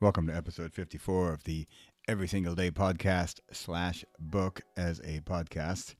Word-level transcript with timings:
Welcome 0.00 0.28
to 0.28 0.36
episode 0.36 0.72
54 0.72 1.32
of 1.32 1.42
the 1.42 1.66
Every 2.06 2.28
Single 2.28 2.54
Day 2.54 2.70
podcast 2.70 3.40
slash 3.50 4.04
book 4.20 4.60
as 4.76 5.00
a 5.00 5.22
podcast. 5.22 5.96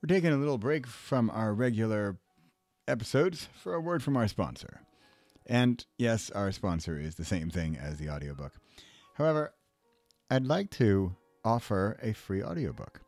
We're 0.00 0.14
taking 0.14 0.30
a 0.30 0.36
little 0.36 0.58
break 0.58 0.86
from 0.86 1.28
our 1.28 1.52
regular 1.52 2.18
episodes 2.86 3.48
for 3.52 3.74
a 3.74 3.80
word 3.80 4.04
from 4.04 4.16
our 4.16 4.28
sponsor. 4.28 4.82
And 5.44 5.84
yes, 5.98 6.30
our 6.30 6.52
sponsor 6.52 7.00
is 7.00 7.16
the 7.16 7.24
same 7.24 7.50
thing 7.50 7.76
as 7.76 7.98
the 7.98 8.08
audiobook. 8.10 8.52
However, 9.14 9.54
I'd 10.30 10.46
like 10.46 10.70
to 10.72 11.16
offer 11.44 11.98
a 12.00 12.12
free 12.12 12.44
audiobook. 12.44 13.00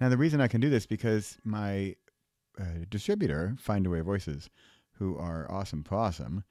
Now, 0.00 0.10
the 0.10 0.16
reason 0.16 0.40
I 0.40 0.46
can 0.46 0.60
do 0.60 0.70
this 0.70 0.86
because 0.86 1.38
my 1.42 1.96
uh, 2.56 2.84
distributor, 2.88 3.56
Findaway 3.60 4.04
Voices, 4.04 4.48
who 4.98 5.18
are 5.18 5.50
awesome 5.50 5.82
possum, 5.82 6.44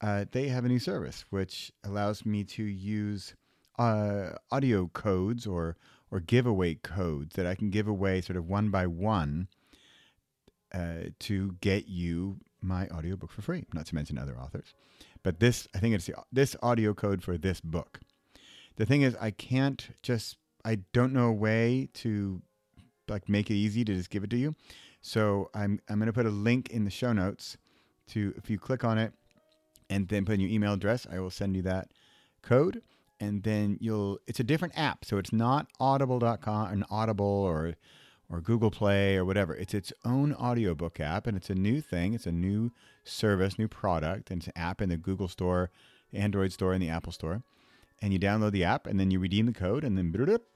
uh, 0.00 0.24
they 0.30 0.48
have 0.48 0.64
a 0.64 0.68
new 0.68 0.78
service 0.78 1.24
which 1.30 1.72
allows 1.84 2.24
me 2.24 2.44
to 2.44 2.62
use 2.62 3.34
uh, 3.78 4.30
audio 4.50 4.88
codes 4.88 5.46
or 5.46 5.76
or 6.10 6.20
giveaway 6.20 6.74
codes 6.74 7.36
that 7.36 7.46
I 7.46 7.54
can 7.54 7.70
give 7.70 7.86
away 7.86 8.20
sort 8.22 8.36
of 8.36 8.48
one 8.48 8.70
by 8.70 8.86
one 8.86 9.48
uh, 10.72 11.10
to 11.20 11.56
get 11.60 11.86
you 11.86 12.38
my 12.60 12.88
audiobook 12.88 13.30
for 13.30 13.42
free. 13.42 13.64
Not 13.74 13.86
to 13.86 13.94
mention 13.94 14.18
other 14.18 14.38
authors, 14.38 14.74
but 15.22 15.40
this 15.40 15.68
I 15.74 15.78
think 15.78 15.94
it's 15.94 16.06
the, 16.06 16.14
this 16.32 16.56
audio 16.62 16.94
code 16.94 17.22
for 17.22 17.36
this 17.36 17.60
book. 17.60 18.00
The 18.76 18.86
thing 18.86 19.02
is, 19.02 19.16
I 19.20 19.30
can't 19.32 19.90
just 20.02 20.36
I 20.64 20.76
don't 20.92 21.12
know 21.12 21.28
a 21.28 21.32
way 21.32 21.88
to 21.94 22.42
like 23.08 23.28
make 23.28 23.50
it 23.50 23.54
easy 23.54 23.84
to 23.84 23.94
just 23.94 24.10
give 24.10 24.24
it 24.24 24.30
to 24.30 24.36
you. 24.36 24.54
So 25.00 25.50
I'm 25.54 25.80
I'm 25.88 25.98
going 25.98 26.06
to 26.06 26.12
put 26.12 26.26
a 26.26 26.30
link 26.30 26.70
in 26.70 26.84
the 26.84 26.90
show 26.90 27.12
notes 27.12 27.58
to 28.08 28.34
if 28.36 28.48
you 28.48 28.58
click 28.58 28.84
on 28.84 28.98
it 28.98 29.12
and 29.90 30.08
then 30.08 30.24
put 30.24 30.34
in 30.34 30.40
your 30.40 30.50
email 30.50 30.74
address, 30.74 31.06
I 31.10 31.18
will 31.20 31.30
send 31.30 31.56
you 31.56 31.62
that 31.62 31.88
code 32.42 32.82
and 33.20 33.42
then 33.42 33.78
you'll 33.80 34.18
it's 34.26 34.40
a 34.40 34.44
different 34.44 34.78
app. 34.78 35.04
So 35.04 35.18
it's 35.18 35.32
not 35.32 35.66
audible.com 35.80 36.72
an 36.72 36.84
Audible 36.90 37.26
or 37.26 37.74
or 38.30 38.40
Google 38.40 38.70
Play 38.70 39.16
or 39.16 39.24
whatever. 39.24 39.54
It's 39.54 39.72
its 39.72 39.92
own 40.04 40.34
audiobook 40.34 41.00
app 41.00 41.26
and 41.26 41.36
it's 41.36 41.50
a 41.50 41.54
new 41.54 41.80
thing. 41.80 42.12
It's 42.12 42.26
a 42.26 42.32
new 42.32 42.72
service, 43.04 43.58
new 43.58 43.68
product, 43.68 44.30
and 44.30 44.40
it's 44.40 44.48
an 44.48 44.52
app 44.54 44.82
in 44.82 44.90
the 44.90 44.98
Google 44.98 45.28
Store, 45.28 45.70
the 46.12 46.18
Android 46.18 46.52
Store, 46.52 46.74
and 46.74 46.82
the 46.82 46.90
Apple 46.90 47.12
Store. 47.12 47.42
And 48.02 48.12
you 48.12 48.18
download 48.18 48.52
the 48.52 48.64
app 48.64 48.86
and 48.86 49.00
then 49.00 49.10
you 49.10 49.18
redeem 49.18 49.46
the 49.46 49.52
code 49.52 49.82
and 49.82 49.96
then 49.96 50.14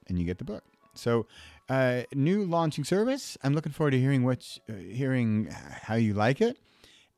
and 0.08 0.18
you 0.18 0.24
get 0.24 0.38
the 0.38 0.44
book. 0.44 0.64
So, 0.94 1.26
uh, 1.70 2.02
new 2.14 2.44
launching 2.44 2.84
service. 2.84 3.38
I'm 3.42 3.54
looking 3.54 3.72
forward 3.72 3.92
to 3.92 4.00
hearing 4.00 4.24
what, 4.24 4.58
uh, 4.68 4.74
hearing 4.74 5.48
how 5.84 5.94
you 5.94 6.12
like 6.12 6.42
it, 6.42 6.58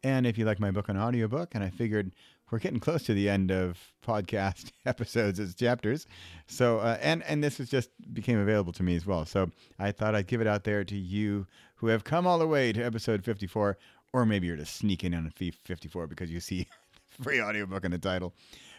and 0.05 0.27
if 0.27 0.39
you 0.39 0.45
like 0.45 0.61
my 0.61 0.71
book 0.71 0.89
on 0.89 0.97
audiobook. 0.97 1.55
And 1.55 1.65
I 1.65 1.71
figured 1.71 2.13
we're 2.51 2.59
getting 2.59 2.79
close 2.79 3.03
to 3.05 3.15
the 3.15 3.29
end 3.29 3.51
of 3.51 3.79
podcast 4.07 4.71
episodes 4.87 5.41
as 5.41 5.55
chapters. 5.55 6.07
So, 6.47 6.79
uh, 6.79 6.99
and 7.01 7.25
and 7.25 7.43
this 7.43 7.59
is 7.59 7.69
just 7.69 7.91
became 8.13 8.39
available 8.39 8.73
to 8.75 8.83
me 8.83 8.95
as 8.95 9.07
well. 9.07 9.25
So 9.25 9.51
I 9.79 9.91
thought 9.91 10.15
I'd 10.15 10.29
give 10.29 10.41
it 10.41 10.47
out 10.47 10.63
there 10.63 10.85
to 10.85 10.95
you 10.95 11.47
who 11.77 11.89
have 11.89 12.05
come 12.05 12.27
all 12.27 12.39
the 12.39 12.47
way 12.47 12.73
to 12.73 12.83
episode 12.83 13.25
54, 13.25 13.79
or 14.13 14.27
maybe 14.27 14.47
you're 14.47 14.57
just 14.57 14.77
sneaking 14.77 15.15
on 15.15 15.27
a 15.27 15.53
54 15.65 16.07
because 16.07 16.31
you 16.31 16.39
see 16.39 16.69
free 17.23 17.41
audiobook 17.41 17.85
in 17.85 17.91
the 17.91 17.99
title. 17.99 18.35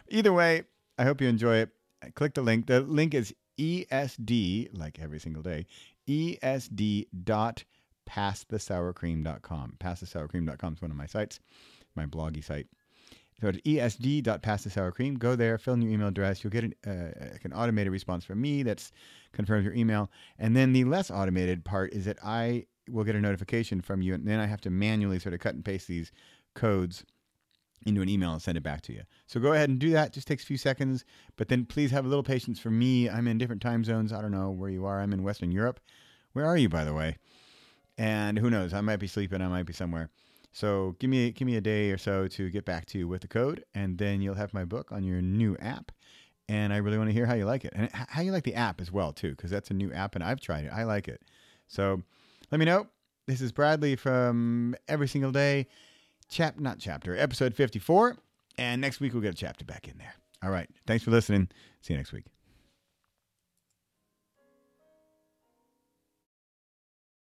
Either 0.08 0.32
way, 0.32 0.62
I 0.96 1.04
hope 1.04 1.20
you 1.20 1.28
enjoy 1.28 1.56
it. 1.56 1.70
Click 2.14 2.34
the 2.34 2.42
link. 2.42 2.66
The 2.66 2.80
link 2.80 3.14
is 3.14 3.34
ESD, 3.58 4.78
like 4.78 5.00
every 5.00 5.18
single 5.18 5.42
day, 5.42 5.66
ESD 6.08 7.08
dot 7.24 7.64
passthesourcream.com. 8.08 9.76
Passthesourcream.com 9.78 10.72
is 10.74 10.82
one 10.82 10.90
of 10.90 10.96
my 10.96 11.06
sites, 11.06 11.40
my 11.94 12.06
bloggy 12.06 12.42
site. 12.42 12.66
So 13.40 13.48
it's 13.48 13.58
esd.passthesourcream. 13.58 15.18
Go 15.18 15.36
there, 15.36 15.58
fill 15.58 15.74
in 15.74 15.82
your 15.82 15.92
email 15.92 16.08
address. 16.08 16.42
You'll 16.42 16.52
get 16.52 16.64
an, 16.64 16.74
uh, 16.86 17.36
an 17.44 17.52
automated 17.52 17.92
response 17.92 18.24
from 18.24 18.40
me 18.40 18.62
that 18.62 18.90
confirms 19.32 19.64
your 19.64 19.74
email. 19.74 20.10
And 20.38 20.56
then 20.56 20.72
the 20.72 20.84
less 20.84 21.10
automated 21.10 21.64
part 21.64 21.92
is 21.92 22.06
that 22.06 22.18
I 22.24 22.66
will 22.88 23.04
get 23.04 23.14
a 23.14 23.20
notification 23.20 23.80
from 23.80 24.00
you, 24.00 24.14
and 24.14 24.26
then 24.26 24.40
I 24.40 24.46
have 24.46 24.60
to 24.62 24.70
manually 24.70 25.18
sort 25.18 25.34
of 25.34 25.40
cut 25.40 25.54
and 25.54 25.64
paste 25.64 25.88
these 25.88 26.12
codes 26.54 27.04
into 27.84 28.00
an 28.00 28.08
email 28.08 28.32
and 28.32 28.42
send 28.42 28.56
it 28.56 28.62
back 28.62 28.80
to 28.82 28.92
you. 28.92 29.02
So 29.26 29.38
go 29.38 29.52
ahead 29.52 29.68
and 29.68 29.78
do 29.78 29.90
that. 29.90 30.12
Just 30.12 30.26
takes 30.26 30.42
a 30.42 30.46
few 30.46 30.56
seconds, 30.56 31.04
but 31.36 31.48
then 31.48 31.66
please 31.66 31.90
have 31.90 32.04
a 32.04 32.08
little 32.08 32.22
patience 32.22 32.58
for 32.58 32.70
me. 32.70 33.08
I'm 33.08 33.28
in 33.28 33.38
different 33.38 33.62
time 33.62 33.84
zones. 33.84 34.12
I 34.12 34.22
don't 34.22 34.32
know 34.32 34.50
where 34.50 34.70
you 34.70 34.86
are. 34.86 35.00
I'm 35.00 35.12
in 35.12 35.22
Western 35.22 35.52
Europe. 35.52 35.78
Where 36.32 36.46
are 36.46 36.56
you, 36.56 36.68
by 36.68 36.84
the 36.84 36.94
way? 36.94 37.16
And 37.98 38.38
who 38.38 38.50
knows? 38.50 38.74
I 38.74 38.80
might 38.80 38.96
be 38.96 39.06
sleeping. 39.06 39.40
I 39.40 39.48
might 39.48 39.66
be 39.66 39.72
somewhere. 39.72 40.10
So 40.52 40.96
give 40.98 41.10
me 41.10 41.32
give 41.32 41.46
me 41.46 41.56
a 41.56 41.60
day 41.60 41.90
or 41.90 41.98
so 41.98 42.28
to 42.28 42.50
get 42.50 42.64
back 42.64 42.86
to 42.86 42.98
you 42.98 43.08
with 43.08 43.22
the 43.22 43.28
code, 43.28 43.64
and 43.74 43.98
then 43.98 44.22
you'll 44.22 44.34
have 44.34 44.54
my 44.54 44.64
book 44.64 44.90
on 44.90 45.04
your 45.04 45.20
new 45.20 45.56
app. 45.58 45.92
And 46.48 46.72
I 46.72 46.76
really 46.76 46.96
want 46.96 47.10
to 47.10 47.14
hear 47.14 47.26
how 47.26 47.34
you 47.34 47.44
like 47.44 47.64
it 47.64 47.72
and 47.74 47.90
how 47.92 48.22
you 48.22 48.32
like 48.32 48.44
the 48.44 48.54
app 48.54 48.80
as 48.80 48.92
well 48.92 49.12
too, 49.12 49.30
because 49.30 49.50
that's 49.50 49.70
a 49.70 49.74
new 49.74 49.92
app 49.92 50.14
and 50.14 50.22
I've 50.22 50.40
tried 50.40 50.64
it. 50.64 50.70
I 50.72 50.84
like 50.84 51.08
it. 51.08 51.20
So 51.66 52.02
let 52.50 52.58
me 52.58 52.64
know. 52.64 52.86
This 53.26 53.40
is 53.40 53.50
Bradley 53.50 53.96
from 53.96 54.76
Every 54.86 55.08
Single 55.08 55.32
Day, 55.32 55.66
chap 56.28 56.58
not 56.60 56.78
chapter 56.78 57.16
episode 57.16 57.54
fifty 57.54 57.78
four, 57.78 58.16
and 58.56 58.80
next 58.80 59.00
week 59.00 59.12
we'll 59.12 59.22
get 59.22 59.34
a 59.34 59.36
chapter 59.36 59.64
back 59.64 59.88
in 59.88 59.98
there. 59.98 60.14
All 60.42 60.50
right. 60.50 60.68
Thanks 60.86 61.04
for 61.04 61.10
listening. 61.10 61.48
See 61.82 61.92
you 61.92 61.98
next 61.98 62.12
week. 62.12 62.35